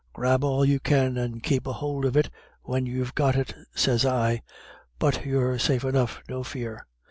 Grab 0.13 0.43
all 0.43 0.65
you 0.65 0.79
can, 0.79 1.15
and 1.15 1.43
keep 1.43 1.67
a 1.67 1.73
hould 1.73 2.05
of 2.05 2.17
it 2.17 2.31
when 2.63 2.87
you've 2.87 3.13
got 3.13 3.35
it, 3.35 3.53
sez 3.75 4.03
I. 4.03 4.41
But 4.97 5.27
you're 5.27 5.59
safe 5.59 5.83
enough, 5.83 6.23
no 6.27 6.43
fear." 6.43 6.87